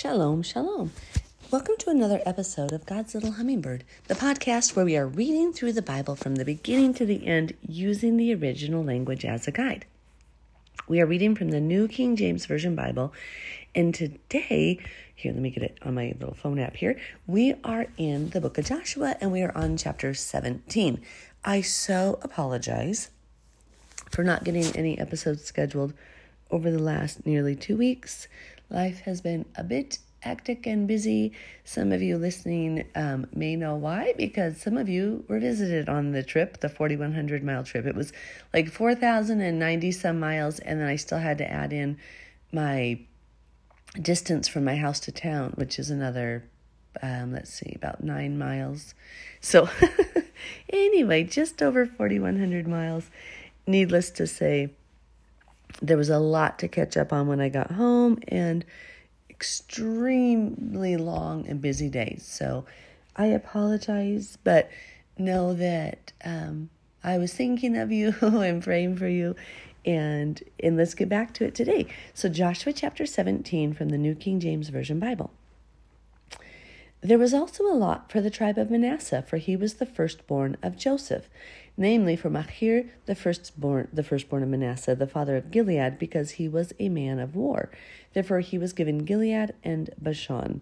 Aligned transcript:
Shalom, 0.00 0.42
shalom. 0.42 0.92
Welcome 1.50 1.74
to 1.80 1.90
another 1.90 2.22
episode 2.24 2.72
of 2.72 2.86
God's 2.86 3.14
Little 3.14 3.32
Hummingbird, 3.32 3.84
the 4.08 4.14
podcast 4.14 4.74
where 4.74 4.86
we 4.86 4.96
are 4.96 5.06
reading 5.06 5.52
through 5.52 5.74
the 5.74 5.82
Bible 5.82 6.16
from 6.16 6.36
the 6.36 6.44
beginning 6.46 6.94
to 6.94 7.04
the 7.04 7.26
end 7.26 7.52
using 7.68 8.16
the 8.16 8.34
original 8.34 8.82
language 8.82 9.26
as 9.26 9.46
a 9.46 9.50
guide. 9.50 9.84
We 10.88 11.02
are 11.02 11.06
reading 11.06 11.34
from 11.34 11.50
the 11.50 11.60
New 11.60 11.86
King 11.86 12.16
James 12.16 12.46
Version 12.46 12.74
Bible, 12.74 13.12
and 13.74 13.94
today, 13.94 14.78
here, 15.14 15.34
let 15.34 15.42
me 15.42 15.50
get 15.50 15.64
it 15.64 15.76
on 15.82 15.96
my 15.96 16.14
little 16.18 16.34
phone 16.34 16.58
app 16.58 16.76
here. 16.76 16.98
We 17.26 17.56
are 17.62 17.88
in 17.98 18.30
the 18.30 18.40
book 18.40 18.56
of 18.56 18.64
Joshua 18.64 19.16
and 19.20 19.30
we 19.30 19.42
are 19.42 19.54
on 19.54 19.76
chapter 19.76 20.14
17. 20.14 20.98
I 21.44 21.60
so 21.60 22.18
apologize 22.22 23.10
for 24.10 24.24
not 24.24 24.44
getting 24.44 24.74
any 24.74 24.98
episodes 24.98 25.44
scheduled 25.44 25.92
over 26.50 26.70
the 26.70 26.82
last 26.82 27.26
nearly 27.26 27.54
two 27.54 27.76
weeks. 27.76 28.28
Life 28.70 29.00
has 29.00 29.20
been 29.20 29.44
a 29.56 29.64
bit 29.64 29.98
hectic 30.20 30.66
and 30.66 30.86
busy. 30.86 31.32
Some 31.64 31.92
of 31.92 32.02
you 32.02 32.16
listening 32.16 32.84
um, 32.94 33.26
may 33.34 33.56
know 33.56 33.74
why, 33.74 34.14
because 34.16 34.60
some 34.60 34.76
of 34.76 34.88
you 34.88 35.24
were 35.28 35.40
visited 35.40 35.88
on 35.88 36.12
the 36.12 36.22
trip, 36.22 36.60
the 36.60 36.68
4,100 36.68 37.42
mile 37.42 37.64
trip. 37.64 37.86
It 37.86 37.96
was 37.96 38.12
like 38.54 38.70
4,090 38.70 39.92
some 39.92 40.20
miles, 40.20 40.58
and 40.60 40.80
then 40.80 40.86
I 40.86 40.96
still 40.96 41.18
had 41.18 41.38
to 41.38 41.50
add 41.50 41.72
in 41.72 41.98
my 42.52 43.00
distance 44.00 44.46
from 44.46 44.64
my 44.64 44.76
house 44.76 45.00
to 45.00 45.12
town, 45.12 45.52
which 45.56 45.78
is 45.78 45.90
another, 45.90 46.44
um, 47.02 47.32
let's 47.32 47.52
see, 47.52 47.72
about 47.74 48.04
nine 48.04 48.38
miles. 48.38 48.94
So, 49.40 49.68
anyway, 50.72 51.24
just 51.24 51.62
over 51.62 51.86
4,100 51.86 52.68
miles. 52.68 53.10
Needless 53.66 54.10
to 54.12 54.26
say, 54.26 54.70
there 55.80 55.96
was 55.96 56.10
a 56.10 56.18
lot 56.18 56.58
to 56.60 56.68
catch 56.68 56.96
up 56.96 57.12
on 57.12 57.26
when 57.26 57.40
I 57.40 57.48
got 57.48 57.72
home 57.72 58.18
and 58.28 58.64
extremely 59.28 60.96
long 60.96 61.46
and 61.48 61.60
busy 61.60 61.88
days. 61.88 62.26
So 62.26 62.64
I 63.16 63.26
apologize, 63.26 64.38
but 64.44 64.70
know 65.16 65.54
that 65.54 66.12
um, 66.24 66.70
I 67.02 67.18
was 67.18 67.32
thinking 67.32 67.76
of 67.76 67.90
you 67.90 68.14
and 68.20 68.62
praying 68.62 68.96
for 68.96 69.08
you. 69.08 69.36
And 69.86 70.42
and 70.62 70.76
let's 70.76 70.92
get 70.92 71.08
back 71.08 71.32
to 71.34 71.46
it 71.46 71.54
today. 71.54 71.86
So 72.12 72.28
Joshua 72.28 72.74
chapter 72.74 73.06
17 73.06 73.72
from 73.72 73.88
the 73.88 73.96
New 73.96 74.14
King 74.14 74.38
James 74.38 74.68
Version 74.68 75.00
Bible. 75.00 75.30
There 77.00 77.18
was 77.18 77.32
also 77.32 77.64
a 77.64 77.72
lot 77.72 78.12
for 78.12 78.20
the 78.20 78.28
tribe 78.28 78.58
of 78.58 78.70
Manasseh, 78.70 79.22
for 79.22 79.38
he 79.38 79.56
was 79.56 79.74
the 79.74 79.86
firstborn 79.86 80.58
of 80.62 80.76
Joseph 80.76 81.30
namely 81.80 82.14
for 82.14 82.28
Machir, 82.28 82.90
the 83.06 83.14
firstborn, 83.14 83.88
the 83.90 84.04
firstborn 84.04 84.42
of 84.42 84.50
Manasseh, 84.50 84.94
the 84.94 85.06
father 85.06 85.34
of 85.34 85.50
Gilead, 85.50 85.98
because 85.98 86.32
he 86.32 86.46
was 86.46 86.74
a 86.78 86.90
man 86.90 87.18
of 87.18 87.34
war. 87.34 87.70
Therefore, 88.12 88.40
he 88.40 88.58
was 88.58 88.74
given 88.74 88.98
Gilead 88.98 89.54
and 89.64 89.88
Bashan. 89.98 90.60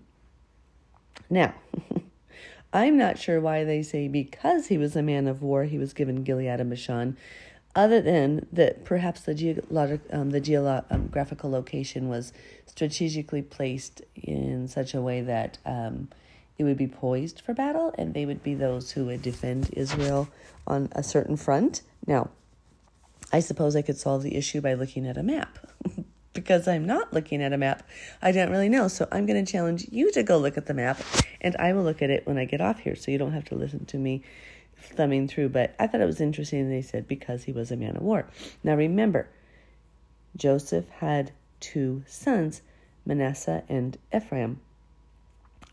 Now, 1.29 1.55
I'm 2.73 2.97
not 2.97 3.19
sure 3.19 3.41
why 3.41 3.65
they 3.65 3.83
say 3.83 4.07
because 4.07 4.69
he 4.69 4.79
was 4.79 4.95
a 4.95 5.03
man 5.03 5.27
of 5.27 5.43
war, 5.43 5.65
he 5.65 5.77
was 5.77 5.93
given 5.93 6.23
Gilead 6.23 6.61
and 6.61 6.71
Bashan, 6.71 7.17
other 7.75 8.01
than 8.01 8.47
that 8.53 8.85
perhaps 8.85 9.23
the, 9.23 9.35
geologic, 9.35 10.01
um, 10.13 10.31
the 10.31 10.41
geographical 10.41 11.51
location 11.51 12.09
was 12.09 12.33
strategically 12.65 13.43
placed 13.43 14.03
in 14.15 14.69
such 14.69 14.95
a 14.95 15.01
way 15.01 15.21
that 15.23 15.59
um, 15.67 16.09
it 16.59 16.65
would 16.65 16.77
be 16.77 16.89
poised 16.89 17.41
for 17.41 17.55
battle, 17.55 17.95
and 17.97 18.13
they 18.13 18.27
would 18.27 18.43
be 18.43 18.55
those 18.55 18.91
who 18.91 19.07
would 19.07 19.23
defend 19.23 19.71
Israel 19.73 20.29
on 20.67 20.89
a 20.93 21.03
certain 21.03 21.37
front. 21.37 21.83
Now, 22.07 22.31
I 23.33 23.41
suppose 23.41 23.77
I 23.77 23.83
could 23.83 23.97
solve 23.97 24.23
the 24.23 24.37
issue 24.37 24.61
by 24.61 24.75
looking 24.75 25.07
at 25.07 25.17
a 25.17 25.23
map. 25.23 25.59
because 26.33 26.69
I'm 26.69 26.87
not 26.87 27.13
looking 27.13 27.43
at 27.43 27.53
a 27.53 27.59
map, 27.59 27.83
I 28.23 28.33
don't 28.33 28.51
really 28.51 28.69
know. 28.69 28.89
So 28.89 29.09
I'm 29.11 29.27
going 29.27 29.45
to 29.45 29.51
challenge 29.51 29.87
you 29.91 30.13
to 30.13 30.23
go 30.23 30.39
look 30.39 30.57
at 30.57 30.67
the 30.67 30.75
map, 30.75 31.01
and 31.41 31.57
I 31.57 31.73
will 31.73 31.83
look 31.83 32.03
at 32.03 32.11
it 32.11 32.27
when 32.27 32.39
I 32.39 32.45
get 32.45 32.61
off 32.61 32.81
here, 32.81 32.97
so 32.97 33.11
you 33.11 33.19
don't 33.19 33.33
have 33.33 33.47
to 33.47 33.55
listen 33.55 33.85
to 33.87 33.99
me 33.99 34.23
thumbing 34.77 35.29
through. 35.29 35.51
But 35.51 35.75
I 35.79 35.87
thought 35.87 36.01
it 36.01 36.07
was 36.07 36.21
interesting 36.21 36.69
they 36.69 36.83
said 36.83 37.09
because 37.09 37.45
he 37.45 37.53
was 37.53 37.71
a 37.71 37.77
man 37.77 37.97
of 37.97 38.03
war. 38.03 38.29
Now 38.63 38.75
remember, 38.75 39.29
Joseph 40.37 40.89
had 40.89 41.33
two 41.61 42.05
sons, 42.07 42.63
Manasseh 43.05 43.65
and 43.69 43.99
Ephraim. 44.15 44.61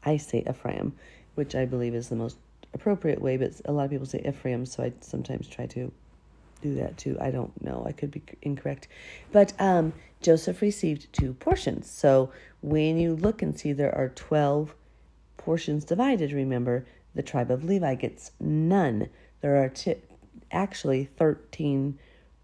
I 0.06 0.18
say 0.18 0.44
Ephraim, 0.48 0.94
which 1.36 1.56
I 1.56 1.66
believe 1.66 1.96
is 1.96 2.10
the 2.10 2.16
most 2.16 2.38
appropriate 2.74 3.22
way, 3.22 3.38
but 3.38 3.60
a 3.66 3.72
lot 3.72 3.86
of 3.86 3.92
people 3.92 4.06
say 4.06 4.22
Ephraim, 4.26 4.66
so 4.66 4.84
I 4.84 4.94
sometimes 5.02 5.48
try 5.48 5.66
to 5.68 5.92
do 6.62 6.76
that 6.76 6.98
too. 6.98 7.18
I 7.20 7.32
don't 7.32 7.60
know. 7.62 7.84
I 7.88 7.92
could 7.92 8.12
be 8.12 8.24
incorrect. 8.42 8.88
But 9.32 9.54
um, 9.60 9.94
Joseph 10.22 10.62
received 10.62 11.12
two 11.14 11.34
portions. 11.34 11.90
So 11.90 12.32
when 12.62 12.98
you 12.98 13.16
look 13.16 13.42
and 13.42 13.58
see 13.58 13.74
there 13.74 13.94
are 13.96 14.10
12 14.10 14.74
portions 15.38 15.86
divided, 15.86 16.32
remember, 16.32 16.86
the 17.14 17.24
tribe 17.24 17.52
of 17.52 17.64
Levi 17.64 17.96
gets 17.96 18.32
none. 18.40 19.10
There 19.42 19.64
are 19.64 19.70
t- 19.70 19.96
actually 20.52 21.06
13 21.06 21.98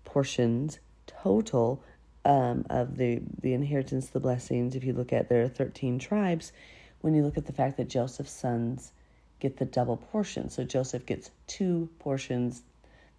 portions 0.06 0.80
total 1.08 1.84
um, 2.24 2.66
of 2.70 2.98
the, 2.98 3.22
the 3.42 3.54
inheritance, 3.54 4.08
the 4.08 4.20
blessings. 4.20 4.76
If 4.76 4.84
you 4.84 4.94
look 4.94 5.12
at 5.12 5.30
there 5.30 5.42
are 5.42 5.48
13 5.48 6.00
tribes, 6.00 6.52
when 7.02 7.14
you 7.14 7.24
look 7.24 7.38
at 7.38 7.46
the 7.46 7.54
fact 7.54 7.78
that 7.78 7.90
Joseph's 7.90 8.32
sons 8.32 8.92
get 9.40 9.58
the 9.58 9.66
double 9.66 9.98
portion. 9.98 10.50
So 10.50 10.64
Joseph 10.64 11.06
gets 11.06 11.32
two 11.48 11.90
portions, 12.00 12.62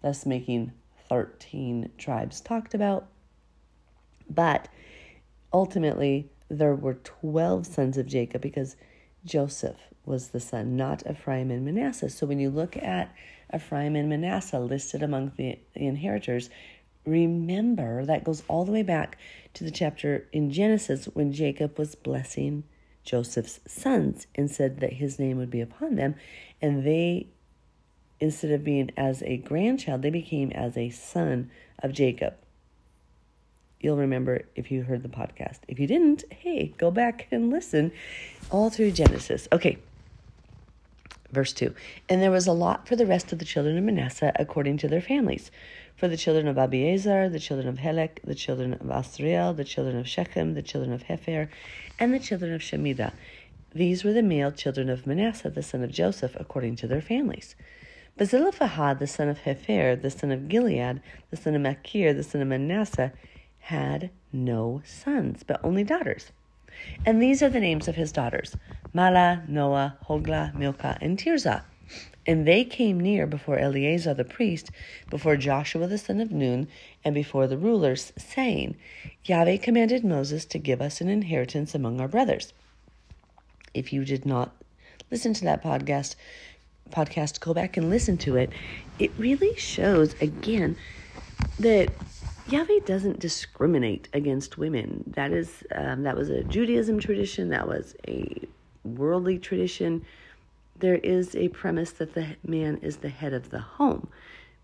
thus 0.01 0.25
making 0.25 0.71
13 1.09 1.91
tribes 1.97 2.41
talked 2.41 2.73
about. 2.73 3.07
But 4.29 4.69
ultimately, 5.51 6.29
there 6.49 6.75
were 6.75 6.95
12 6.95 7.67
sons 7.67 7.97
of 7.97 8.07
Jacob 8.07 8.41
because 8.41 8.75
Joseph 9.25 9.77
was 10.05 10.29
the 10.29 10.39
son, 10.39 10.75
not 10.75 11.03
Ephraim 11.09 11.51
and 11.51 11.65
Manasseh. 11.65 12.09
So 12.09 12.25
when 12.25 12.39
you 12.39 12.49
look 12.49 12.75
at 12.77 13.13
Ephraim 13.53 13.95
and 13.95 14.09
Manasseh 14.09 14.59
listed 14.59 15.03
among 15.03 15.33
the, 15.37 15.59
inheritors, 15.75 16.49
remember 17.05 18.05
that 18.05 18.23
goes 18.23 18.43
all 18.47 18.65
the 18.65 18.71
way 18.71 18.83
back 18.83 19.17
to 19.53 19.63
the 19.63 19.71
chapter 19.71 20.27
in 20.31 20.51
Genesis 20.51 21.05
when 21.05 21.33
Jacob 21.33 21.77
was 21.77 21.95
blessing 21.95 22.63
Joseph's 23.03 23.59
sons 23.67 24.27
and 24.35 24.49
said 24.49 24.79
that 24.79 24.93
his 24.93 25.19
name 25.19 25.37
would 25.37 25.51
be 25.51 25.61
upon 25.61 25.95
them. 25.95 26.15
And 26.61 26.85
they, 26.85 27.27
instead 28.19 28.51
of 28.51 28.63
being 28.63 28.91
as 28.95 29.21
a 29.23 29.37
grandchild, 29.37 30.01
they 30.01 30.09
became 30.09 30.51
as 30.51 30.77
a 30.77 30.89
son 30.89 31.51
of 31.79 31.91
Jacob. 31.91 32.35
You'll 33.79 33.97
remember 33.97 34.43
if 34.55 34.71
you 34.71 34.83
heard 34.83 35.03
the 35.03 35.09
podcast. 35.09 35.59
If 35.67 35.77
you 35.79 35.87
didn't, 35.87 36.23
hey, 36.31 36.73
go 36.77 36.89
back 36.89 37.27
and 37.31 37.49
listen 37.49 37.91
all 38.49 38.69
through 38.69 38.91
Genesis. 38.91 39.47
Okay. 39.51 39.77
Verse 41.33 41.51
2 41.51 41.73
And 42.07 42.21
there 42.21 42.29
was 42.29 42.45
a 42.45 42.53
lot 42.53 42.87
for 42.87 42.95
the 42.95 43.07
rest 43.07 43.33
of 43.33 43.39
the 43.39 43.45
children 43.45 43.75
of 43.75 43.83
Manasseh 43.83 44.31
according 44.35 44.77
to 44.77 44.87
their 44.87 45.01
families. 45.01 45.49
For 45.95 46.07
the 46.07 46.17
children 46.17 46.47
of 46.47 46.57
Abiezer, 46.57 47.31
the 47.31 47.39
children 47.39 47.67
of 47.67 47.79
Helek, 47.79 48.19
the 48.23 48.35
children 48.35 48.73
of 48.73 48.81
Asriel, 48.81 49.55
the 49.55 49.63
children 49.63 49.97
of 49.97 50.07
Shechem, 50.07 50.53
the 50.53 50.61
children 50.61 50.93
of 50.93 51.03
Hepher, 51.03 51.49
and 51.99 52.13
the 52.13 52.19
children 52.19 52.53
of 52.53 52.61
Shemida. 52.61 53.13
These 53.73 54.03
were 54.03 54.13
the 54.13 54.21
male 54.21 54.51
children 54.51 54.89
of 54.89 55.07
Manasseh, 55.07 55.49
the 55.49 55.63
son 55.63 55.83
of 55.83 55.91
Joseph, 55.91 56.35
according 56.39 56.75
to 56.77 56.87
their 56.87 57.01
families. 57.01 57.55
But 58.15 58.29
Zelophehad, 58.29 58.99
the 58.99 59.07
son 59.07 59.27
of 59.27 59.39
Hepher, 59.39 59.99
the 59.99 60.11
son 60.11 60.31
of 60.31 60.47
Gilead, 60.47 61.01
the 61.31 61.37
son 61.37 61.55
of 61.55 61.61
Machir, 61.61 62.13
the 62.13 62.21
son 62.21 62.43
of 62.43 62.47
Manasseh, 62.47 63.11
had 63.57 64.11
no 64.31 64.83
sons, 64.85 65.41
but 65.41 65.59
only 65.63 65.83
daughters. 65.83 66.31
And 67.05 67.21
these 67.21 67.41
are 67.41 67.49
the 67.49 67.59
names 67.59 67.87
of 67.87 67.95
his 67.95 68.11
daughters 68.11 68.55
Mahlah, 68.93 69.47
Noah, 69.47 69.97
Hoglah, 70.07 70.53
Milcah, 70.55 70.97
and 71.01 71.17
Tirzah. 71.17 71.63
And 72.25 72.47
they 72.47 72.63
came 72.63 72.99
near 72.99 73.27
before 73.27 73.59
Eleazar 73.59 74.13
the 74.13 74.23
priest, 74.23 74.71
before 75.09 75.35
Joshua 75.35 75.87
the 75.87 75.97
son 75.97 76.21
of 76.21 76.31
Nun, 76.31 76.67
and 77.03 77.13
before 77.13 77.47
the 77.47 77.57
rulers, 77.57 78.13
saying, 78.17 78.77
Yahweh 79.25 79.57
commanded 79.57 80.05
Moses 80.05 80.45
to 80.45 80.57
give 80.57 80.81
us 80.81 81.01
an 81.01 81.09
inheritance 81.09 81.75
among 81.75 81.99
our 81.99 82.07
brothers. 82.07 82.53
If 83.73 83.91
you 83.91 84.05
did 84.05 84.25
not 84.25 84.55
listen 85.11 85.33
to 85.33 85.43
that 85.43 85.63
podcast, 85.63 86.15
podcast, 86.91 87.39
go 87.39 87.53
back 87.53 87.75
and 87.75 87.89
listen 87.89 88.17
to 88.19 88.37
it. 88.37 88.51
It 88.99 89.11
really 89.17 89.55
shows 89.57 90.15
again 90.21 90.77
that 91.59 91.91
Yahweh 92.47 92.79
doesn't 92.85 93.19
discriminate 93.19 94.09
against 94.13 94.57
women. 94.57 95.03
That 95.15 95.31
is 95.31 95.63
um, 95.73 96.03
that 96.03 96.15
was 96.15 96.29
a 96.29 96.43
Judaism 96.43 96.99
tradition. 96.99 97.49
That 97.49 97.67
was 97.67 97.95
a 98.07 98.47
worldly 98.83 99.39
tradition 99.39 100.03
there 100.83 100.95
is 100.95 101.35
a 101.35 101.49
premise 101.49 101.91
that 101.91 102.13
the 102.13 102.35
man 102.45 102.77
is 102.81 102.97
the 102.97 103.09
head 103.09 103.33
of 103.33 103.49
the 103.51 103.59
home, 103.59 104.07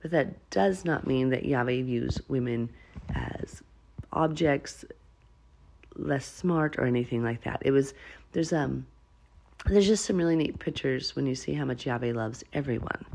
but 0.01 0.11
that 0.11 0.49
does 0.49 0.83
not 0.83 1.07
mean 1.07 1.29
that 1.29 1.45
Yahweh 1.45 1.81
views 1.83 2.19
women 2.27 2.69
as 3.13 3.61
objects, 4.11 4.85
less 5.95 6.25
smart, 6.25 6.77
or 6.77 6.85
anything 6.85 7.23
like 7.23 7.43
that. 7.43 7.61
It 7.63 7.71
was 7.71 7.93
there's 8.31 8.51
um 8.51 8.85
there's 9.65 9.87
just 9.87 10.05
some 10.05 10.17
really 10.17 10.35
neat 10.35 10.59
pictures 10.59 11.15
when 11.15 11.25
you 11.25 11.35
see 11.35 11.53
how 11.53 11.65
much 11.65 11.85
Yahweh 11.85 12.13
loves 12.13 12.43
everyone. 12.53 13.05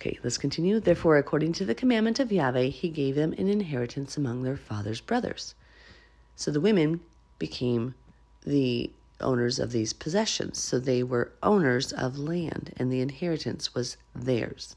Okay, 0.00 0.18
let's 0.24 0.38
continue. 0.38 0.80
Therefore, 0.80 1.18
according 1.18 1.52
to 1.54 1.66
the 1.66 1.74
commandment 1.74 2.18
of 2.18 2.32
Yahweh, 2.32 2.68
he 2.68 2.88
gave 2.88 3.16
them 3.16 3.34
an 3.36 3.48
inheritance 3.48 4.16
among 4.16 4.42
their 4.42 4.56
father's 4.56 5.02
brothers. 5.02 5.54
So 6.36 6.50
the 6.50 6.58
women 6.58 7.00
became 7.38 7.94
the 8.42 8.90
owners 9.20 9.58
of 9.58 9.72
these 9.72 9.92
possessions. 9.92 10.58
So 10.58 10.78
they 10.78 11.02
were 11.02 11.32
owners 11.42 11.92
of 11.92 12.18
land, 12.18 12.72
and 12.78 12.90
the 12.90 13.02
inheritance 13.02 13.74
was 13.74 13.98
theirs. 14.14 14.74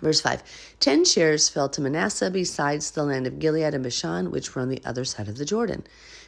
Verse 0.00 0.22
5 0.22 0.42
Ten 0.80 1.04
shares 1.04 1.50
fell 1.50 1.68
to 1.68 1.82
Manasseh 1.82 2.30
besides 2.30 2.90
the 2.90 3.04
land 3.04 3.26
of 3.26 3.38
Gilead 3.38 3.74
and 3.74 3.84
Bashan, 3.84 4.30
which 4.30 4.54
were 4.54 4.62
on 4.62 4.70
the 4.70 4.80
other 4.86 5.04
side 5.04 5.28
of 5.28 5.36
the 5.36 5.44
Jordan, 5.44 5.84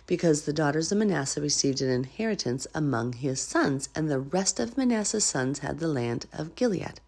because 0.07 0.43
the 0.43 0.53
daughters 0.53 0.93
of 0.93 0.99
Manasseh 0.99 1.41
received 1.41 1.81
an 1.81 1.89
inheritance 1.89 2.67
among 2.75 3.15
his 3.15 3.41
sons, 3.41 3.89
and 3.95 4.11
the 4.11 4.21
rest 4.21 4.61
of 4.61 4.77
Manasseh's 4.77 5.25
sons 5.25 5.61
had 5.61 5.79
the 5.79 5.89
land 5.89 6.27
of 6.35 6.55
Gilead. 6.57 7.01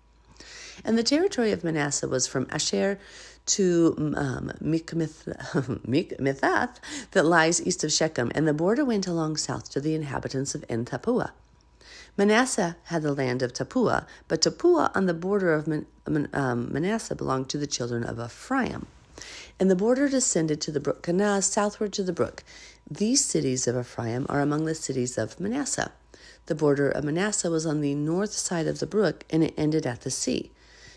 And 0.84 0.98
the 0.98 1.02
territory 1.02 1.50
of 1.50 1.64
Manasseh 1.64 2.08
was 2.08 2.26
from 2.26 2.46
Asher 2.50 2.98
to 3.46 3.94
um, 4.16 4.52
Michmethath 4.62 5.78
that 7.12 7.24
lies 7.24 7.66
east 7.66 7.84
of 7.84 7.92
Shechem, 7.92 8.30
and 8.34 8.46
the 8.46 8.52
border 8.52 8.84
went 8.84 9.06
along 9.06 9.38
south 9.38 9.70
to 9.70 9.80
the 9.80 9.94
inhabitants 9.94 10.54
of 10.54 10.64
En 10.68 10.84
Tappuah. 10.84 11.30
Manasseh 12.16 12.76
had 12.84 13.02
the 13.02 13.12
land 13.12 13.42
of 13.42 13.52
Tappuah, 13.52 14.06
but 14.28 14.42
Tappuah 14.42 14.90
on 14.94 15.06
the 15.06 15.14
border 15.14 15.52
of 15.52 15.66
um, 16.32 16.72
Manasseh 16.72 17.14
belonged 17.14 17.48
to 17.48 17.58
the 17.58 17.66
children 17.66 18.04
of 18.04 18.20
Ephraim. 18.20 18.86
And 19.58 19.70
the 19.70 19.76
border 19.76 20.08
descended 20.08 20.60
to 20.62 20.70
the 20.70 20.80
brook 20.80 21.02
Kanah 21.02 21.42
southward 21.42 21.92
to 21.94 22.02
the 22.02 22.12
brook. 22.12 22.44
These 22.90 23.24
cities 23.24 23.66
of 23.66 23.76
Ephraim 23.76 24.26
are 24.28 24.40
among 24.40 24.64
the 24.64 24.74
cities 24.74 25.16
of 25.16 25.40
Manasseh. 25.40 25.92
The 26.46 26.54
border 26.54 26.88
of 26.88 27.04
Manasseh 27.04 27.50
was 27.50 27.64
on 27.64 27.80
the 27.80 27.94
north 27.94 28.32
side 28.32 28.66
of 28.66 28.78
the 28.78 28.86
brook, 28.86 29.24
and 29.30 29.42
it 29.42 29.54
ended 29.56 29.86
at 29.86 30.02
the 30.02 30.10
sea. 30.10 30.52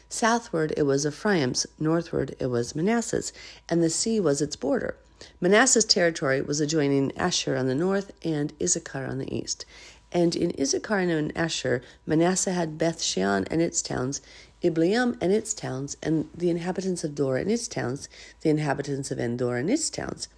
Southward 0.10 0.74
it 0.78 0.84
was 0.84 1.06
Ephraim's, 1.06 1.68
northward 1.80 2.36
it 2.40 2.48
was 2.48 2.76
Manasseh's, 2.76 3.34
and 3.68 3.84
the 3.84 3.90
sea 3.90 4.20
was 4.20 4.42
its 4.42 4.56
border. 4.56 4.96
Manasseh's 5.42 5.84
territory 5.84 6.42
was 6.42 6.62
adjoining 6.62 7.12
Asher 7.18 7.56
on 7.56 7.68
the 7.68 7.76
north 7.76 8.12
and 8.24 8.54
Issachar 8.62 9.06
on 9.06 9.18
the 9.18 9.36
east. 9.36 9.66
And 10.12 10.36
in 10.36 10.54
Issachar 10.58 11.00
and 11.00 11.38
Asher, 11.38 11.82
Manasseh 12.06 12.54
had 12.54 12.78
Beth 12.78 13.02
Shean 13.02 13.46
and 13.52 13.62
its 13.62 13.82
towns, 13.82 14.22
Ibleam 14.64 15.18
and 15.20 15.34
its 15.34 15.54
towns, 15.54 15.98
and 16.02 16.30
the 16.34 16.50
inhabitants 16.50 17.04
of 17.04 17.14
Dor 17.14 17.38
and 17.38 17.52
its 17.52 17.68
towns, 17.68 18.08
the 18.42 18.50
inhabitants 18.50 19.12
of 19.12 19.20
Endor 19.20 19.58
and 19.58 19.70
its 19.70 19.90
towns, 19.90 20.30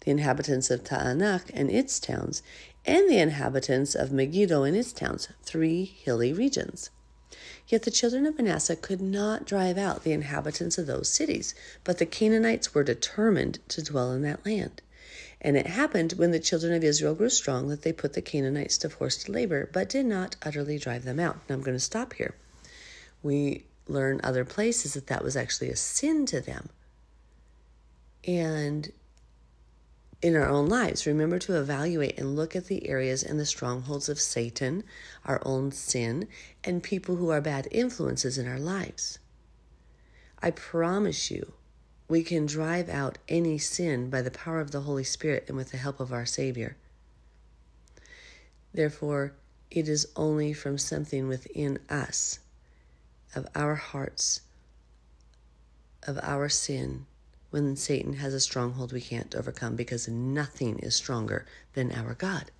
the 0.00 0.10
inhabitants 0.10 0.70
of 0.70 0.84
Taanach 0.84 1.50
and 1.52 1.70
its 1.70 1.98
towns, 1.98 2.42
and 2.84 3.10
the 3.10 3.18
inhabitants 3.18 3.94
of 3.94 4.12
Megiddo 4.12 4.62
and 4.62 4.76
its 4.76 4.92
towns, 4.92 5.28
three 5.42 5.84
hilly 5.84 6.32
regions. 6.32 6.90
Yet 7.68 7.82
the 7.82 7.90
children 7.90 8.26
of 8.26 8.36
Manasseh 8.36 8.76
could 8.76 9.00
not 9.00 9.44
drive 9.44 9.76
out 9.76 10.04
the 10.04 10.12
inhabitants 10.12 10.78
of 10.78 10.86
those 10.86 11.08
cities, 11.08 11.54
but 11.82 11.98
the 11.98 12.06
Canaanites 12.06 12.74
were 12.74 12.84
determined 12.84 13.58
to 13.68 13.82
dwell 13.82 14.12
in 14.12 14.22
that 14.22 14.46
land. 14.46 14.82
And 15.40 15.56
it 15.56 15.66
happened 15.66 16.12
when 16.12 16.30
the 16.30 16.40
children 16.40 16.72
of 16.72 16.84
Israel 16.84 17.14
grew 17.14 17.28
strong 17.28 17.68
that 17.68 17.82
they 17.82 17.92
put 17.92 18.12
the 18.12 18.22
Canaanites 18.22 18.78
to 18.78 18.90
forced 18.90 19.28
labor, 19.28 19.68
but 19.72 19.88
did 19.88 20.06
not 20.06 20.36
utterly 20.42 20.78
drive 20.78 21.04
them 21.04 21.20
out. 21.20 21.38
Now 21.48 21.56
I'm 21.56 21.62
going 21.62 21.76
to 21.76 21.80
stop 21.80 22.14
here. 22.14 22.34
We 23.22 23.64
learn 23.88 24.20
other 24.22 24.44
places 24.44 24.94
that 24.94 25.08
that 25.08 25.24
was 25.24 25.36
actually 25.36 25.70
a 25.70 25.76
sin 25.76 26.26
to 26.26 26.40
them. 26.40 26.68
And 28.26 28.92
in 30.26 30.34
our 30.34 30.48
own 30.48 30.66
lives, 30.66 31.06
remember 31.06 31.38
to 31.38 31.56
evaluate 31.56 32.18
and 32.18 32.34
look 32.34 32.56
at 32.56 32.66
the 32.66 32.88
areas 32.88 33.22
and 33.22 33.38
the 33.38 33.46
strongholds 33.46 34.08
of 34.08 34.20
Satan, 34.20 34.82
our 35.24 35.40
own 35.46 35.70
sin, 35.70 36.26
and 36.64 36.82
people 36.82 37.14
who 37.14 37.30
are 37.30 37.40
bad 37.40 37.68
influences 37.70 38.36
in 38.36 38.48
our 38.48 38.58
lives. 38.58 39.20
I 40.42 40.50
promise 40.50 41.30
you, 41.30 41.52
we 42.08 42.24
can 42.24 42.44
drive 42.44 42.88
out 42.88 43.18
any 43.28 43.56
sin 43.58 44.10
by 44.10 44.20
the 44.20 44.32
power 44.32 44.58
of 44.58 44.72
the 44.72 44.80
Holy 44.80 45.04
Spirit 45.04 45.44
and 45.46 45.56
with 45.56 45.70
the 45.70 45.76
help 45.76 46.00
of 46.00 46.12
our 46.12 46.26
Savior. 46.26 46.76
Therefore, 48.74 49.32
it 49.70 49.88
is 49.88 50.08
only 50.16 50.52
from 50.52 50.76
something 50.76 51.28
within 51.28 51.78
us, 51.88 52.40
of 53.36 53.46
our 53.54 53.76
hearts, 53.76 54.40
of 56.02 56.18
our 56.20 56.48
sin, 56.48 57.06
when 57.50 57.76
Satan 57.76 58.14
has 58.14 58.34
a 58.34 58.40
stronghold 58.40 58.92
we 58.92 59.00
can't 59.00 59.34
overcome 59.34 59.76
because 59.76 60.08
nothing 60.08 60.78
is 60.80 60.94
stronger 60.94 61.46
than 61.74 61.92
our 61.92 62.14
God. 62.14 62.50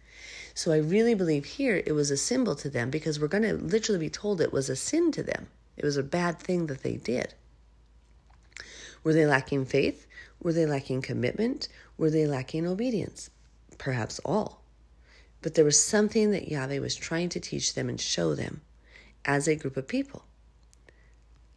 So 0.54 0.72
I 0.72 0.78
really 0.78 1.14
believe 1.14 1.44
here 1.44 1.82
it 1.84 1.92
was 1.92 2.10
a 2.10 2.16
symbol 2.16 2.54
to 2.56 2.70
them 2.70 2.90
because 2.90 3.20
we're 3.20 3.28
going 3.28 3.42
to 3.42 3.54
literally 3.54 4.00
be 4.00 4.10
told 4.10 4.40
it 4.40 4.52
was 4.52 4.70
a 4.70 4.76
sin 4.76 5.12
to 5.12 5.22
them. 5.22 5.48
It 5.76 5.84
was 5.84 5.96
a 5.96 6.02
bad 6.02 6.38
thing 6.38 6.66
that 6.68 6.82
they 6.82 6.96
did. 6.96 7.34
Were 9.04 9.12
they 9.12 9.26
lacking 9.26 9.66
faith? 9.66 10.06
Were 10.42 10.52
they 10.52 10.66
lacking 10.66 11.02
commitment? 11.02 11.68
Were 11.98 12.10
they 12.10 12.26
lacking 12.26 12.66
obedience? 12.66 13.30
Perhaps 13.78 14.18
all. 14.24 14.62
But 15.42 15.54
there 15.54 15.64
was 15.64 15.82
something 15.82 16.30
that 16.30 16.48
Yahweh 16.48 16.78
was 16.78 16.96
trying 16.96 17.28
to 17.30 17.40
teach 17.40 17.74
them 17.74 17.88
and 17.88 18.00
show 18.00 18.34
them 18.34 18.62
as 19.24 19.46
a 19.46 19.56
group 19.56 19.76
of 19.76 19.86
people. 19.86 20.24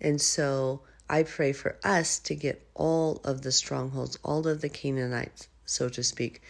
And 0.02 0.22
so 0.22 0.82
I 1.10 1.24
pray 1.24 1.54
for 1.54 1.76
us 1.84 2.20
to 2.20 2.36
get 2.36 2.62
all 2.76 3.20
of 3.24 3.42
the 3.42 3.52
strongholds, 3.52 4.20
all 4.24 4.48
of 4.48 4.62
the 4.62 4.70
Canaanites, 4.70 5.48
so 5.66 5.90
to 5.90 6.04
speak, 6.04 6.42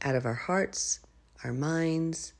out 0.00 0.14
of 0.14 0.24
our 0.24 0.34
hearts, 0.34 1.00
our 1.44 1.52
minds, 1.52 2.32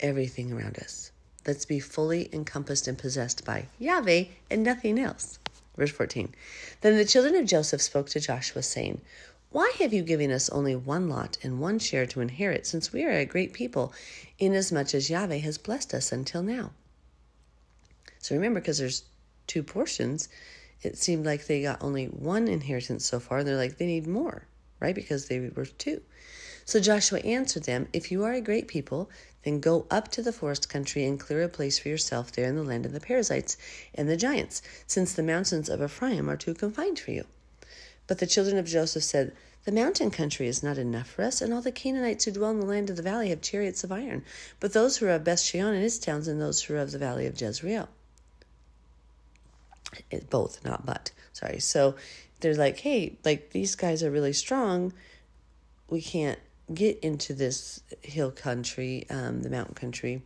everything 0.00 0.50
around 0.50 0.78
us. 0.78 1.12
Let's 1.46 1.66
be 1.66 1.78
fully 1.78 2.30
encompassed 2.32 2.88
and 2.88 2.96
possessed 2.96 3.44
by 3.44 3.66
Yahweh 3.78 4.24
and 4.50 4.62
nothing 4.62 4.98
else. 4.98 5.38
Verse 5.76 5.90
14 5.90 6.34
Then 6.80 6.96
the 6.96 7.04
children 7.04 7.34
of 7.34 7.46
Joseph 7.46 7.82
spoke 7.82 8.08
to 8.10 8.20
Joshua, 8.20 8.62
saying, 8.62 9.02
Why 9.50 9.72
have 9.78 9.92
you 9.92 10.02
given 10.02 10.30
us 10.30 10.48
only 10.48 10.74
one 10.74 11.10
lot 11.10 11.36
and 11.42 11.60
one 11.60 11.78
share 11.78 12.06
to 12.06 12.20
inherit, 12.20 12.66
since 12.66 12.92
we 12.92 13.04
are 13.04 13.12
a 13.12 13.26
great 13.26 13.52
people, 13.52 13.92
inasmuch 14.38 14.94
as 14.94 15.10
Yahweh 15.10 15.38
has 15.38 15.58
blessed 15.58 15.92
us 15.92 16.12
until 16.12 16.42
now? 16.42 16.72
So 18.18 18.34
remember, 18.34 18.60
because 18.60 18.78
there's 18.78 19.04
two 19.48 19.64
portions, 19.64 20.28
it 20.80 20.96
seemed 20.96 21.26
like 21.26 21.46
they 21.46 21.62
got 21.62 21.82
only 21.82 22.06
one 22.06 22.46
inheritance 22.46 23.04
so 23.04 23.18
far. 23.18 23.42
They're 23.42 23.56
like, 23.56 23.78
they 23.78 23.86
need 23.86 24.06
more, 24.06 24.46
right? 24.78 24.94
Because 24.94 25.26
they 25.26 25.40
were 25.40 25.64
two. 25.64 26.02
So 26.64 26.78
Joshua 26.78 27.18
answered 27.20 27.64
them, 27.64 27.88
If 27.92 28.12
you 28.12 28.24
are 28.24 28.34
a 28.34 28.40
great 28.40 28.68
people, 28.68 29.10
then 29.42 29.58
go 29.58 29.86
up 29.90 30.08
to 30.08 30.22
the 30.22 30.32
forest 30.32 30.68
country 30.68 31.04
and 31.04 31.18
clear 31.18 31.42
a 31.42 31.48
place 31.48 31.78
for 31.78 31.88
yourself 31.88 32.30
there 32.30 32.46
in 32.46 32.56
the 32.56 32.62
land 32.62 32.84
of 32.84 32.92
the 32.92 33.00
Perizzites 33.00 33.56
and 33.94 34.08
the 34.08 34.16
giants, 34.16 34.60
since 34.86 35.14
the 35.14 35.22
mountains 35.22 35.68
of 35.68 35.82
Ephraim 35.82 36.28
are 36.28 36.36
too 36.36 36.54
confined 36.54 36.98
for 36.98 37.10
you. 37.10 37.24
But 38.06 38.18
the 38.18 38.26
children 38.26 38.58
of 38.58 38.66
Joseph 38.66 39.02
said, 39.02 39.32
The 39.64 39.72
mountain 39.72 40.10
country 40.10 40.46
is 40.46 40.62
not 40.62 40.78
enough 40.78 41.08
for 41.08 41.22
us, 41.22 41.40
and 41.40 41.52
all 41.54 41.62
the 41.62 41.72
Canaanites 41.72 42.26
who 42.26 42.32
dwell 42.32 42.50
in 42.50 42.60
the 42.60 42.66
land 42.66 42.90
of 42.90 42.96
the 42.96 43.02
valley 43.02 43.30
have 43.30 43.40
chariots 43.40 43.82
of 43.82 43.90
iron, 43.90 44.24
but 44.60 44.74
those 44.74 44.98
who 44.98 45.06
are 45.06 45.12
of 45.12 45.24
Beth 45.24 45.40
Shean 45.40 45.64
and 45.64 45.82
its 45.82 45.98
towns, 45.98 46.28
and 46.28 46.40
those 46.40 46.62
who 46.62 46.74
are 46.74 46.78
of 46.78 46.92
the 46.92 46.98
valley 46.98 47.26
of 47.26 47.40
Jezreel. 47.40 47.88
It, 50.10 50.30
both, 50.30 50.64
not 50.64 50.84
but. 50.84 51.10
Sorry. 51.32 51.60
So 51.60 51.96
they're 52.40 52.54
like, 52.54 52.78
hey, 52.78 53.18
like 53.24 53.50
these 53.50 53.74
guys 53.74 54.02
are 54.02 54.10
really 54.10 54.32
strong. 54.32 54.92
We 55.88 56.02
can't 56.02 56.38
get 56.72 56.98
into 57.00 57.32
this 57.32 57.80
hill 58.02 58.30
country, 58.30 59.06
um, 59.08 59.42
the 59.42 59.50
mountain 59.50 59.74
country, 59.74 60.22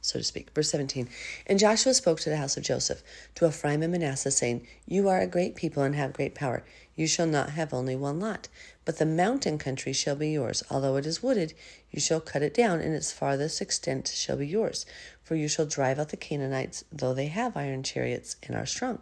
so 0.00 0.18
to 0.18 0.24
speak. 0.24 0.50
Verse 0.54 0.70
17 0.70 1.08
And 1.46 1.58
Joshua 1.58 1.94
spoke 1.94 2.20
to 2.20 2.30
the 2.30 2.36
house 2.36 2.56
of 2.56 2.62
Joseph, 2.62 3.02
to 3.34 3.46
Ephraim 3.46 3.82
and 3.82 3.92
Manasseh, 3.92 4.30
saying, 4.30 4.66
You 4.86 5.08
are 5.08 5.20
a 5.20 5.26
great 5.26 5.56
people 5.56 5.82
and 5.82 5.94
have 5.94 6.12
great 6.12 6.34
power. 6.34 6.64
You 6.96 7.06
shall 7.06 7.26
not 7.26 7.50
have 7.50 7.74
only 7.74 7.96
one 7.96 8.20
lot, 8.20 8.48
but 8.84 8.98
the 8.98 9.06
mountain 9.06 9.58
country 9.58 9.92
shall 9.92 10.14
be 10.14 10.30
yours. 10.30 10.62
Although 10.70 10.96
it 10.96 11.06
is 11.06 11.22
wooded, 11.22 11.54
you 11.90 12.00
shall 12.00 12.20
cut 12.20 12.42
it 12.42 12.54
down, 12.54 12.80
and 12.80 12.94
its 12.94 13.12
farthest 13.12 13.60
extent 13.60 14.08
shall 14.14 14.36
be 14.36 14.46
yours. 14.46 14.86
For 15.24 15.34
you 15.34 15.48
shall 15.48 15.66
drive 15.66 15.98
out 15.98 16.10
the 16.10 16.16
Canaanites, 16.16 16.84
though 16.92 17.14
they 17.14 17.26
have 17.26 17.56
iron 17.56 17.82
chariots 17.82 18.36
and 18.42 18.54
are 18.54 18.66
strong. 18.66 19.00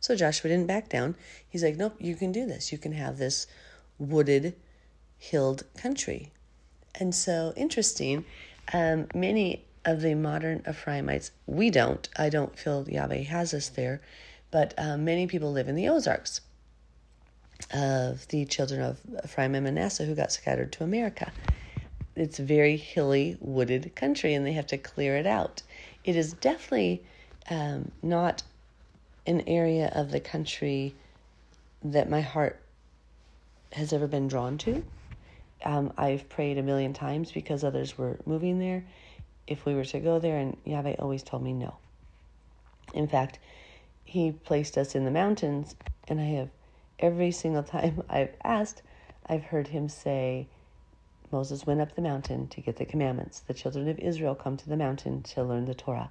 So 0.00 0.14
Joshua 0.14 0.50
didn't 0.50 0.68
back 0.68 0.88
down. 0.88 1.16
He's 1.48 1.64
like, 1.64 1.76
Nope, 1.76 1.96
you 1.98 2.14
can 2.14 2.32
do 2.32 2.46
this. 2.46 2.70
You 2.70 2.78
can 2.78 2.92
have 2.92 3.18
this 3.18 3.46
wooded 3.98 4.54
hilled 5.18 5.64
country. 5.76 6.30
And 6.94 7.14
so 7.14 7.52
interesting, 7.56 8.24
um, 8.72 9.08
many 9.14 9.64
of 9.84 10.00
the 10.00 10.14
modern 10.14 10.62
Ephraimites, 10.68 11.30
we 11.46 11.70
don't, 11.70 12.08
I 12.16 12.28
don't 12.28 12.58
feel 12.58 12.88
Yahweh 12.88 13.24
has 13.24 13.52
us 13.52 13.68
there, 13.68 14.00
but 14.50 14.74
um, 14.78 15.04
many 15.04 15.26
people 15.26 15.52
live 15.52 15.68
in 15.68 15.74
the 15.74 15.88
Ozarks 15.88 16.40
of 17.72 18.26
the 18.28 18.44
children 18.44 18.80
of 18.80 19.00
Ephraim 19.24 19.54
and 19.54 19.64
Manasseh 19.64 20.04
who 20.04 20.14
got 20.14 20.32
scattered 20.32 20.72
to 20.72 20.84
America. 20.84 21.32
It's 22.16 22.38
very 22.38 22.76
hilly, 22.76 23.36
wooded 23.40 23.94
country, 23.94 24.32
and 24.34 24.46
they 24.46 24.52
have 24.52 24.66
to 24.68 24.78
clear 24.78 25.16
it 25.16 25.26
out. 25.26 25.62
It 26.02 26.16
is 26.16 26.32
definitely 26.32 27.04
um, 27.50 27.92
not 28.02 28.42
an 29.26 29.42
area 29.46 29.92
of 29.94 30.10
the 30.10 30.20
country 30.20 30.94
that 31.84 32.08
my 32.08 32.22
heart 32.22 32.58
has 33.72 33.92
ever 33.92 34.06
been 34.06 34.28
drawn 34.28 34.56
to. 34.58 34.82
Um, 35.64 35.92
I've 35.98 36.28
prayed 36.28 36.58
a 36.58 36.62
million 36.62 36.94
times 36.94 37.32
because 37.32 37.62
others 37.62 37.98
were 37.98 38.18
moving 38.24 38.58
there 38.58 38.84
if 39.46 39.64
we 39.66 39.74
were 39.74 39.84
to 39.84 40.00
go 40.00 40.18
there, 40.18 40.38
and 40.38 40.56
Yahweh 40.64 40.96
always 40.98 41.22
told 41.22 41.42
me 41.42 41.52
no. 41.52 41.76
In 42.94 43.06
fact, 43.06 43.38
He 44.04 44.32
placed 44.32 44.78
us 44.78 44.94
in 44.94 45.04
the 45.04 45.10
mountains, 45.10 45.76
and 46.08 46.20
I 46.20 46.24
have 46.24 46.48
every 46.98 47.30
single 47.30 47.62
time 47.74 48.02
I've 48.08 48.34
asked, 48.42 48.82
I've 49.26 49.44
heard 49.44 49.68
Him 49.68 49.88
say, 49.88 50.48
Moses 51.32 51.66
went 51.66 51.80
up 51.80 51.94
the 51.94 52.02
mountain 52.02 52.48
to 52.48 52.60
get 52.60 52.76
the 52.76 52.84
commandments. 52.84 53.40
The 53.40 53.54
children 53.54 53.88
of 53.88 53.98
Israel 53.98 54.34
come 54.34 54.56
to 54.56 54.68
the 54.68 54.76
mountain 54.76 55.22
to 55.22 55.42
learn 55.42 55.64
the 55.64 55.74
Torah. 55.74 56.10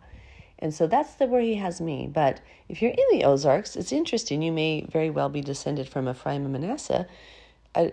And 0.59 0.73
so 0.73 0.87
that's 0.87 1.15
the 1.15 1.27
where 1.27 1.41
he 1.41 1.55
has 1.55 1.81
me. 1.81 2.07
But 2.11 2.41
if 2.69 2.81
you're 2.81 2.91
in 2.91 3.05
the 3.11 3.25
Ozarks, 3.25 3.75
it's 3.75 3.91
interesting. 3.91 4.41
You 4.41 4.51
may 4.51 4.85
very 4.89 5.09
well 5.09 5.29
be 5.29 5.41
descended 5.41 5.89
from 5.89 6.07
Ephraim 6.07 6.43
and 6.43 6.53
Manasseh 6.53 7.07
uh, 7.73 7.87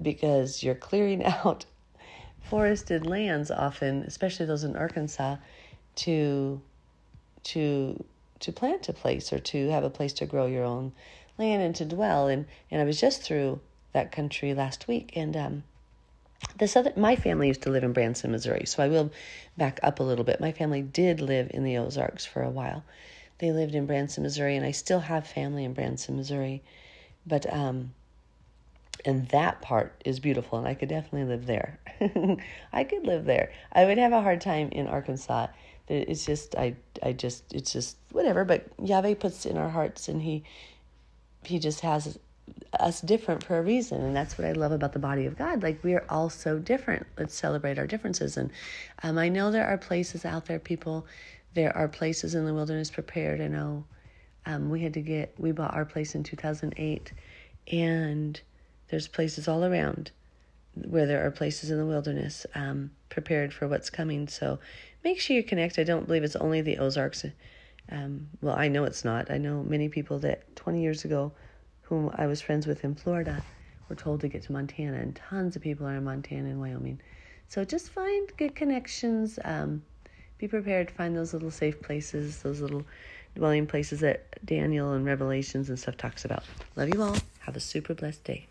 because 0.00 0.62
you're 0.62 0.74
clearing 0.74 1.24
out 1.44 1.64
forested 2.42 3.06
lands 3.06 3.50
often, 3.50 4.02
especially 4.02 4.46
those 4.46 4.64
in 4.64 4.76
Arkansas, 4.76 5.36
to 5.96 6.60
to 7.42 8.04
to 8.40 8.52
plant 8.52 8.88
a 8.88 8.92
place 8.92 9.32
or 9.32 9.38
to 9.38 9.68
have 9.68 9.84
a 9.84 9.90
place 9.90 10.12
to 10.14 10.26
grow 10.26 10.46
your 10.46 10.64
own 10.64 10.92
land 11.38 11.62
and 11.62 11.74
to 11.76 11.84
dwell. 11.84 12.28
And 12.28 12.46
and 12.70 12.80
I 12.80 12.84
was 12.84 13.00
just 13.00 13.22
through 13.22 13.60
that 13.92 14.12
country 14.12 14.54
last 14.54 14.88
week, 14.88 15.12
and 15.16 15.36
um, 15.36 15.64
this 16.58 16.76
other 16.76 16.92
my 16.96 17.16
family 17.16 17.48
used 17.48 17.62
to 17.62 17.70
live 17.70 17.84
in 17.84 17.92
Branson, 17.92 18.30
Missouri. 18.30 18.64
So 18.66 18.82
I 18.82 18.88
will 18.88 19.10
back 19.56 19.80
up 19.82 20.00
a 20.00 20.02
little 20.02 20.24
bit. 20.24 20.40
My 20.40 20.52
family 20.52 20.82
did 20.82 21.20
live 21.20 21.50
in 21.52 21.64
the 21.64 21.76
Ozarks 21.78 22.24
for 22.24 22.42
a 22.42 22.50
while. 22.50 22.84
They 23.38 23.52
lived 23.52 23.74
in 23.74 23.86
Branson, 23.86 24.22
Missouri, 24.22 24.56
and 24.56 24.66
I 24.66 24.70
still 24.70 25.00
have 25.00 25.26
family 25.26 25.64
in 25.64 25.72
Branson, 25.72 26.16
Missouri. 26.16 26.62
But 27.26 27.50
um, 27.52 27.92
and 29.04 29.28
that 29.28 29.62
part 29.62 30.00
is 30.04 30.20
beautiful, 30.20 30.58
and 30.58 30.68
I 30.68 30.74
could 30.74 30.88
definitely 30.88 31.24
live 31.24 31.46
there. 31.46 31.78
I 32.72 32.84
could 32.84 33.06
live 33.06 33.24
there. 33.24 33.52
I 33.72 33.84
would 33.84 33.98
have 33.98 34.12
a 34.12 34.20
hard 34.22 34.40
time 34.40 34.68
in 34.72 34.86
Arkansas. 34.86 35.48
It's 35.88 36.24
just 36.24 36.54
I 36.54 36.76
I 37.02 37.12
just 37.12 37.52
it's 37.52 37.72
just 37.72 37.96
whatever. 38.12 38.44
But 38.44 38.66
Yahweh 38.82 39.14
puts 39.14 39.46
in 39.46 39.56
our 39.56 39.70
hearts, 39.70 40.08
and 40.08 40.22
he 40.22 40.44
he 41.44 41.58
just 41.58 41.80
has 41.80 42.18
us 42.78 43.00
different 43.00 43.42
for 43.44 43.58
a 43.58 43.62
reason 43.62 44.00
and 44.00 44.14
that's 44.14 44.38
what 44.38 44.46
i 44.46 44.52
love 44.52 44.72
about 44.72 44.92
the 44.92 44.98
body 44.98 45.26
of 45.26 45.36
god. 45.36 45.62
Like 45.62 45.82
we 45.82 45.94
are 45.94 46.04
all 46.08 46.30
so 46.30 46.58
different. 46.58 47.06
Let's 47.18 47.34
celebrate 47.34 47.78
our 47.78 47.86
differences. 47.86 48.36
And 48.36 48.50
um, 49.02 49.18
i 49.18 49.28
know 49.28 49.50
there 49.50 49.66
are 49.66 49.78
places 49.78 50.24
out 50.24 50.46
there 50.46 50.58
people 50.58 51.06
there 51.54 51.76
are 51.76 51.88
places 51.88 52.34
in 52.34 52.46
the 52.46 52.54
wilderness 52.54 52.90
prepared. 52.90 53.40
I 53.40 53.48
know 53.48 53.84
um, 54.46 54.70
we 54.70 54.80
had 54.80 54.94
to 54.94 55.00
get 55.00 55.34
we 55.38 55.52
bought 55.52 55.74
our 55.74 55.84
place 55.84 56.14
in 56.14 56.22
2008 56.22 57.12
and 57.72 58.40
there's 58.88 59.08
places 59.08 59.48
all 59.48 59.64
around 59.64 60.10
where 60.74 61.06
there 61.06 61.26
are 61.26 61.30
places 61.30 61.70
in 61.70 61.78
the 61.78 61.86
wilderness 61.86 62.46
um, 62.54 62.90
prepared 63.08 63.52
for 63.52 63.66
what's 63.68 63.90
coming. 63.90 64.28
So 64.28 64.58
make 65.04 65.20
sure 65.20 65.36
you 65.36 65.42
connect. 65.42 65.78
I 65.78 65.84
don't 65.84 66.06
believe 66.06 66.22
it's 66.22 66.36
only 66.36 66.60
the 66.60 66.78
ozarks. 66.78 67.24
Um, 67.92 68.28
well 68.40 68.54
i 68.54 68.68
know 68.68 68.84
it's 68.84 69.04
not. 69.04 69.30
I 69.30 69.38
know 69.38 69.64
many 69.64 69.88
people 69.88 70.20
that 70.20 70.54
20 70.56 70.80
years 70.80 71.04
ago 71.04 71.32
whom 71.90 72.10
I 72.14 72.26
was 72.26 72.40
friends 72.40 72.66
with 72.66 72.84
in 72.84 72.94
Florida 72.94 73.42
were 73.88 73.96
told 73.96 74.20
to 74.20 74.28
get 74.28 74.44
to 74.44 74.52
Montana, 74.52 74.96
and 74.96 75.14
tons 75.14 75.56
of 75.56 75.62
people 75.62 75.86
are 75.86 75.96
in 75.96 76.04
Montana 76.04 76.48
and 76.48 76.60
Wyoming. 76.60 77.00
So 77.48 77.64
just 77.64 77.90
find 77.90 78.30
good 78.38 78.54
connections. 78.54 79.38
Um, 79.44 79.82
be 80.38 80.46
prepared 80.46 80.88
to 80.88 80.94
find 80.94 81.16
those 81.16 81.34
little 81.34 81.50
safe 81.50 81.82
places, 81.82 82.42
those 82.42 82.60
little 82.60 82.84
dwelling 83.34 83.66
places 83.66 84.00
that 84.00 84.38
Daniel 84.44 84.92
and 84.92 85.04
Revelations 85.04 85.68
and 85.68 85.78
stuff 85.78 85.96
talks 85.96 86.24
about. 86.24 86.44
Love 86.76 86.94
you 86.94 87.02
all. 87.02 87.16
Have 87.40 87.56
a 87.56 87.60
super 87.60 87.92
blessed 87.92 88.22
day. 88.22 88.46